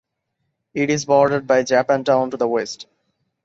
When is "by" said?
1.45-1.61